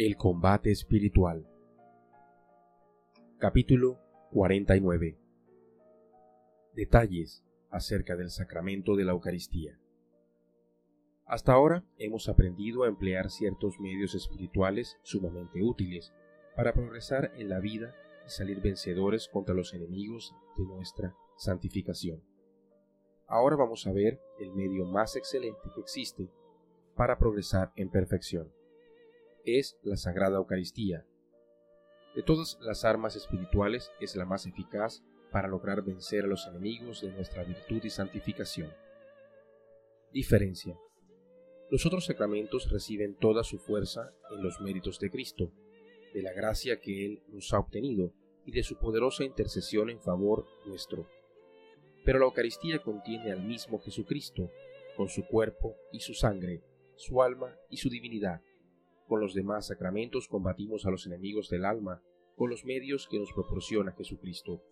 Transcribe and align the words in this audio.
El 0.00 0.16
combate 0.16 0.70
espiritual. 0.70 1.44
Capítulo 3.38 3.98
49. 4.30 5.18
Detalles 6.72 7.44
acerca 7.72 8.14
del 8.14 8.30
sacramento 8.30 8.94
de 8.94 9.04
la 9.04 9.10
Eucaristía. 9.10 9.76
Hasta 11.26 11.52
ahora 11.52 11.84
hemos 11.96 12.28
aprendido 12.28 12.84
a 12.84 12.86
emplear 12.86 13.28
ciertos 13.28 13.80
medios 13.80 14.14
espirituales 14.14 15.00
sumamente 15.02 15.64
útiles 15.64 16.14
para 16.54 16.72
progresar 16.72 17.32
en 17.34 17.48
la 17.48 17.58
vida 17.58 17.92
y 18.24 18.30
salir 18.30 18.60
vencedores 18.60 19.26
contra 19.26 19.52
los 19.52 19.74
enemigos 19.74 20.32
de 20.56 20.62
nuestra 20.62 21.16
santificación. 21.36 22.22
Ahora 23.26 23.56
vamos 23.56 23.84
a 23.88 23.92
ver 23.92 24.20
el 24.38 24.52
medio 24.52 24.84
más 24.84 25.16
excelente 25.16 25.72
que 25.74 25.80
existe 25.80 26.30
para 26.94 27.18
progresar 27.18 27.72
en 27.74 27.90
perfección. 27.90 28.56
Es 29.56 29.78
la 29.82 29.96
Sagrada 29.96 30.36
Eucaristía. 30.36 31.06
De 32.14 32.22
todas 32.22 32.58
las 32.60 32.84
armas 32.84 33.16
espirituales 33.16 33.90
es 33.98 34.14
la 34.14 34.26
más 34.26 34.44
eficaz 34.44 35.02
para 35.32 35.48
lograr 35.48 35.80
vencer 35.80 36.24
a 36.24 36.26
los 36.26 36.46
enemigos 36.46 37.00
de 37.00 37.10
nuestra 37.12 37.44
virtud 37.44 37.82
y 37.82 37.88
santificación. 37.88 38.70
Diferencia. 40.12 40.78
Los 41.70 41.86
otros 41.86 42.04
sacramentos 42.04 42.70
reciben 42.70 43.14
toda 43.14 43.42
su 43.42 43.58
fuerza 43.58 44.12
en 44.30 44.42
los 44.42 44.60
méritos 44.60 45.00
de 45.00 45.08
Cristo, 45.08 45.50
de 46.12 46.20
la 46.20 46.34
gracia 46.34 46.78
que 46.78 47.06
Él 47.06 47.22
nos 47.28 47.50
ha 47.54 47.58
obtenido 47.58 48.12
y 48.44 48.52
de 48.52 48.62
su 48.62 48.76
poderosa 48.76 49.24
intercesión 49.24 49.88
en 49.88 50.02
favor 50.02 50.44
nuestro. 50.66 51.08
Pero 52.04 52.18
la 52.18 52.26
Eucaristía 52.26 52.82
contiene 52.82 53.32
al 53.32 53.42
mismo 53.42 53.78
Jesucristo, 53.78 54.50
con 54.94 55.08
su 55.08 55.26
cuerpo 55.26 55.74
y 55.90 56.00
su 56.00 56.12
sangre, 56.12 56.60
su 56.96 57.22
alma 57.22 57.56
y 57.70 57.78
su 57.78 57.88
divinidad. 57.88 58.42
Con 59.08 59.20
los 59.20 59.32
demás 59.32 59.66
sacramentos 59.68 60.28
combatimos 60.28 60.84
a 60.84 60.90
los 60.90 61.06
enemigos 61.06 61.48
del 61.48 61.64
alma 61.64 62.02
con 62.36 62.50
los 62.50 62.64
medios 62.64 63.08
que 63.10 63.18
nos 63.18 63.32
proporciona 63.32 63.92
Jesucristo. 63.92 64.62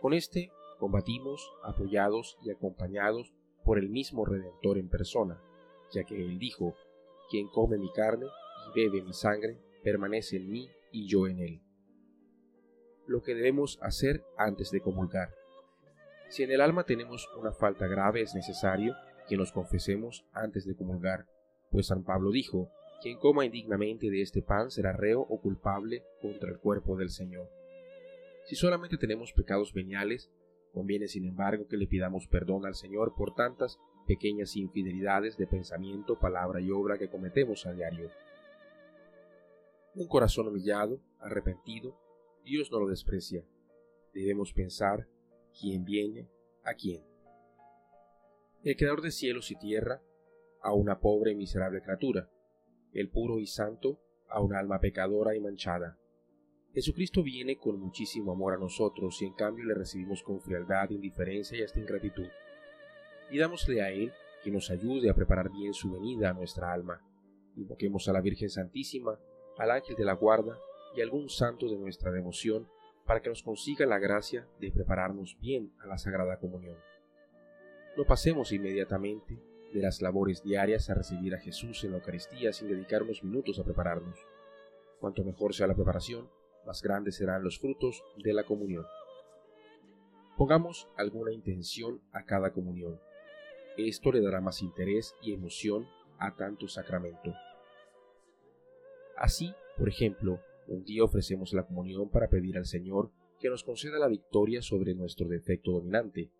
Con 0.00 0.14
este 0.14 0.50
combatimos 0.78 1.52
apoyados 1.64 2.38
y 2.42 2.50
acompañados 2.50 3.34
por 3.64 3.78
el 3.78 3.88
mismo 3.90 4.24
Redentor 4.24 4.78
en 4.78 4.88
persona, 4.88 5.40
ya 5.92 6.04
que 6.04 6.16
Él 6.16 6.38
dijo, 6.38 6.74
quien 7.28 7.48
come 7.48 7.76
mi 7.76 7.92
carne 7.92 8.26
y 8.68 8.80
bebe 8.80 9.02
mi 9.02 9.12
sangre, 9.12 9.58
permanece 9.82 10.36
en 10.36 10.50
mí 10.50 10.68
y 10.90 11.06
yo 11.06 11.26
en 11.26 11.40
Él. 11.40 11.60
Lo 13.06 13.22
que 13.22 13.34
debemos 13.34 13.78
hacer 13.82 14.24
antes 14.36 14.70
de 14.70 14.80
comulgar. 14.80 15.34
Si 16.28 16.42
en 16.44 16.50
el 16.50 16.60
alma 16.60 16.84
tenemos 16.84 17.28
una 17.36 17.52
falta 17.52 17.86
grave 17.86 18.22
es 18.22 18.34
necesario 18.34 18.94
que 19.28 19.36
nos 19.36 19.52
confesemos 19.52 20.24
antes 20.32 20.66
de 20.66 20.74
comulgar, 20.74 21.26
pues 21.70 21.86
San 21.86 22.04
Pablo 22.04 22.30
dijo, 22.30 22.70
quien 23.02 23.18
coma 23.18 23.44
indignamente 23.44 24.10
de 24.10 24.22
este 24.22 24.42
pan 24.42 24.70
será 24.70 24.92
reo 24.92 25.20
o 25.20 25.40
culpable 25.40 26.04
contra 26.20 26.50
el 26.50 26.58
cuerpo 26.58 26.96
del 26.96 27.10
Señor. 27.10 27.50
Si 28.44 28.54
solamente 28.54 28.96
tenemos 28.96 29.32
pecados 29.32 29.72
veniales, 29.72 30.30
conviene 30.72 31.08
sin 31.08 31.24
embargo 31.24 31.66
que 31.66 31.76
le 31.76 31.88
pidamos 31.88 32.28
perdón 32.28 32.64
al 32.64 32.76
Señor 32.76 33.14
por 33.16 33.34
tantas 33.34 33.78
pequeñas 34.06 34.56
infidelidades 34.56 35.36
de 35.36 35.46
pensamiento, 35.48 36.18
palabra 36.18 36.60
y 36.60 36.70
obra 36.70 36.96
que 36.96 37.08
cometemos 37.08 37.66
a 37.66 37.72
diario. 37.72 38.10
Un 39.94 40.06
corazón 40.06 40.46
humillado, 40.46 41.00
arrepentido, 41.18 41.98
Dios 42.44 42.70
no 42.70 42.80
lo 42.80 42.86
desprecia. 42.86 43.44
Debemos 44.14 44.52
pensar 44.52 45.08
quién 45.60 45.84
viene 45.84 46.28
a 46.64 46.74
quién. 46.74 47.02
El 48.62 48.76
creador 48.76 49.02
de 49.02 49.10
cielos 49.10 49.50
y 49.50 49.56
tierra 49.56 50.00
a 50.62 50.72
una 50.72 51.00
pobre 51.00 51.32
y 51.32 51.34
miserable 51.34 51.82
criatura, 51.82 52.30
el 52.92 53.08
puro 53.08 53.38
y 53.38 53.46
santo 53.46 54.00
a 54.28 54.40
un 54.40 54.54
alma 54.54 54.80
pecadora 54.80 55.34
y 55.34 55.40
manchada. 55.40 55.98
Jesucristo 56.74 57.22
viene 57.22 57.56
con 57.56 57.78
muchísimo 57.78 58.32
amor 58.32 58.54
a 58.54 58.58
nosotros 58.58 59.20
y 59.20 59.26
en 59.26 59.34
cambio 59.34 59.64
le 59.64 59.74
recibimos 59.74 60.22
con 60.22 60.40
frialdad, 60.40 60.90
indiferencia 60.90 61.58
y 61.58 61.62
hasta 61.62 61.80
ingratitud. 61.80 62.28
Pidámosle 63.30 63.82
a 63.82 63.90
Él 63.90 64.12
que 64.42 64.50
nos 64.50 64.70
ayude 64.70 65.10
a 65.10 65.14
preparar 65.14 65.50
bien 65.50 65.74
su 65.74 65.92
venida 65.92 66.30
a 66.30 66.32
nuestra 66.32 66.72
alma. 66.72 67.02
Invoquemos 67.56 68.08
a 68.08 68.12
la 68.12 68.22
Virgen 68.22 68.48
Santísima, 68.48 69.18
al 69.58 69.70
ángel 69.70 69.96
de 69.96 70.04
la 70.04 70.14
guarda 70.14 70.58
y 70.96 71.00
a 71.00 71.04
algún 71.04 71.28
santo 71.28 71.68
de 71.68 71.76
nuestra 71.76 72.10
devoción 72.10 72.66
para 73.06 73.20
que 73.20 73.28
nos 73.28 73.42
consiga 73.42 73.84
la 73.84 73.98
gracia 73.98 74.48
de 74.58 74.70
prepararnos 74.70 75.36
bien 75.40 75.72
a 75.80 75.86
la 75.86 75.98
Sagrada 75.98 76.38
Comunión. 76.38 76.76
No 77.96 78.04
pasemos 78.04 78.52
inmediatamente 78.52 79.38
de 79.72 79.82
las 79.82 80.02
labores 80.02 80.42
diarias 80.42 80.90
a 80.90 80.94
recibir 80.94 81.34
a 81.34 81.38
Jesús 81.38 81.82
en 81.84 81.92
la 81.92 81.98
Eucaristía 81.98 82.52
sin 82.52 82.68
dedicar 82.68 83.02
unos 83.02 83.24
minutos 83.24 83.58
a 83.58 83.64
prepararnos. 83.64 84.18
Cuanto 85.00 85.24
mejor 85.24 85.54
sea 85.54 85.66
la 85.66 85.74
preparación, 85.74 86.28
más 86.66 86.82
grandes 86.82 87.16
serán 87.16 87.42
los 87.42 87.58
frutos 87.58 88.02
de 88.22 88.32
la 88.32 88.44
comunión. 88.44 88.84
Pongamos 90.36 90.88
alguna 90.96 91.32
intención 91.32 92.00
a 92.12 92.24
cada 92.24 92.52
comunión. 92.52 93.00
Esto 93.76 94.12
le 94.12 94.20
dará 94.20 94.40
más 94.40 94.62
interés 94.62 95.14
y 95.22 95.32
emoción 95.32 95.86
a 96.18 96.36
tanto 96.36 96.68
sacramento. 96.68 97.34
Así, 99.16 99.54
por 99.76 99.88
ejemplo, 99.88 100.40
un 100.68 100.84
día 100.84 101.04
ofrecemos 101.04 101.52
la 101.52 101.66
comunión 101.66 102.08
para 102.08 102.28
pedir 102.28 102.56
al 102.56 102.66
Señor 102.66 103.10
que 103.40 103.50
nos 103.50 103.64
conceda 103.64 103.98
la 103.98 104.08
victoria 104.08 104.62
sobre 104.62 104.94
nuestro 104.94 105.26
defecto 105.26 105.72
dominante. 105.72 106.30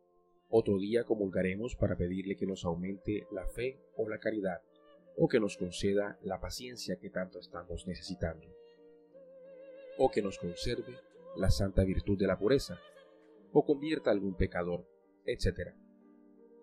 Otro 0.54 0.76
día 0.76 1.04
comulgaremos 1.04 1.76
para 1.76 1.96
pedirle 1.96 2.36
que 2.36 2.44
nos 2.44 2.66
aumente 2.66 3.26
la 3.30 3.46
fe 3.46 3.80
o 3.96 4.06
la 4.06 4.18
caridad, 4.18 4.60
o 5.16 5.26
que 5.26 5.40
nos 5.40 5.56
conceda 5.56 6.18
la 6.20 6.40
paciencia 6.40 6.98
que 6.98 7.08
tanto 7.08 7.38
estamos 7.38 7.86
necesitando, 7.86 8.46
o 9.96 10.10
que 10.10 10.20
nos 10.20 10.38
conserve 10.38 10.98
la 11.36 11.48
santa 11.48 11.84
virtud 11.84 12.18
de 12.18 12.26
la 12.26 12.38
pureza, 12.38 12.78
o 13.50 13.64
convierta 13.64 14.10
a 14.10 14.12
algún 14.12 14.34
pecador, 14.34 14.86
etc. 15.24 15.74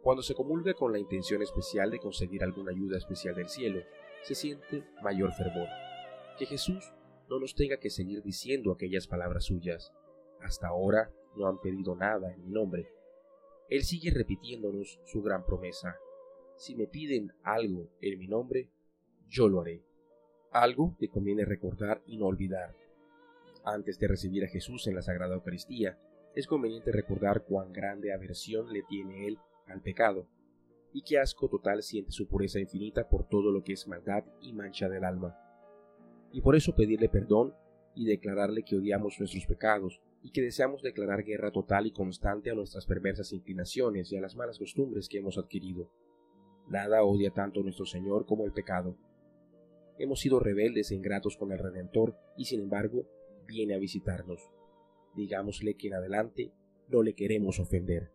Cuando 0.03 0.21
se 0.21 0.35
comulga 0.35 0.75
con 0.75 0.91
la 0.91 0.99
intención 0.99 1.41
especial 1.41 1.89
de 1.89 1.97
conseguir 1.97 2.43
alguna 2.43 2.69
ayuda 2.69 2.95
especial 2.95 3.33
del 3.33 3.49
cielo, 3.49 3.81
se 4.21 4.35
siente 4.35 4.83
mayor 5.01 5.33
fervor. 5.33 5.67
Que 6.37 6.45
Jesús 6.45 6.93
no 7.27 7.39
nos 7.39 7.55
tenga 7.55 7.77
que 7.77 7.89
seguir 7.89 8.21
diciendo 8.21 8.71
aquellas 8.71 9.07
palabras 9.07 9.45
suyas. 9.45 9.91
Hasta 10.41 10.67
ahora 10.67 11.11
no 11.35 11.47
han 11.47 11.59
pedido 11.59 11.95
nada 11.95 12.31
en 12.31 12.45
mi 12.45 12.51
nombre. 12.51 12.98
Él 13.69 13.83
sigue 13.83 14.11
repitiéndonos 14.11 14.99
su 15.05 15.21
gran 15.21 15.45
promesa. 15.45 15.95
Si 16.57 16.75
me 16.75 16.87
piden 16.87 17.33
algo 17.43 17.89
en 18.01 18.19
mi 18.19 18.27
nombre, 18.27 18.69
yo 19.27 19.47
lo 19.47 19.61
haré. 19.61 19.83
Algo 20.51 20.95
que 20.97 21.09
conviene 21.09 21.45
recordar 21.45 22.01
y 22.05 22.17
no 22.17 22.25
olvidar. 22.25 22.75
Antes 23.63 23.99
de 23.99 24.07
recibir 24.07 24.43
a 24.43 24.47
Jesús 24.47 24.87
en 24.87 24.95
la 24.95 25.01
Sagrada 25.01 25.35
Eucaristía, 25.35 25.99
es 26.35 26.47
conveniente 26.47 26.91
recordar 26.91 27.43
cuán 27.43 27.71
grande 27.71 28.13
aversión 28.13 28.71
le 28.73 28.83
tiene 28.83 29.27
Él 29.27 29.37
al 29.67 29.81
pecado, 29.81 30.27
y 30.93 31.03
qué 31.03 31.19
asco 31.19 31.47
total 31.49 31.83
siente 31.83 32.11
su 32.11 32.27
pureza 32.27 32.59
infinita 32.59 33.07
por 33.07 33.27
todo 33.27 33.51
lo 33.51 33.63
que 33.63 33.73
es 33.73 33.87
maldad 33.87 34.23
y 34.41 34.53
mancha 34.53 34.89
del 34.89 35.03
alma 35.03 35.37
y 36.31 36.41
por 36.41 36.55
eso 36.55 36.75
pedirle 36.75 37.09
perdón 37.09 37.53
y 37.95 38.05
declararle 38.05 38.63
que 38.63 38.75
odiamos 38.75 39.19
nuestros 39.19 39.45
pecados 39.45 40.01
y 40.21 40.31
que 40.31 40.41
deseamos 40.41 40.81
declarar 40.81 41.23
guerra 41.23 41.51
total 41.51 41.87
y 41.87 41.91
constante 41.91 42.51
a 42.51 42.55
nuestras 42.55 42.85
perversas 42.85 43.31
inclinaciones 43.31 44.11
y 44.11 44.17
a 44.17 44.21
las 44.21 44.35
malas 44.35 44.59
costumbres 44.59 45.07
que 45.07 45.19
hemos 45.19 45.37
adquirido. 45.37 45.91
Nada 46.67 47.03
odia 47.03 47.31
tanto 47.31 47.63
nuestro 47.63 47.85
Señor 47.85 48.25
como 48.25 48.45
el 48.45 48.51
pecado. 48.51 48.97
Hemos 49.97 50.19
sido 50.19 50.39
rebeldes 50.39 50.91
e 50.91 50.95
ingratos 50.95 51.37
con 51.37 51.51
el 51.51 51.59
Redentor 51.59 52.15
y 52.37 52.45
sin 52.45 52.61
embargo 52.61 53.05
viene 53.47 53.73
a 53.73 53.79
visitarnos. 53.79 54.49
Digámosle 55.15 55.75
que 55.75 55.87
en 55.87 55.95
adelante 55.95 56.53
no 56.87 57.01
le 57.01 57.15
queremos 57.15 57.59
ofender. 57.59 58.11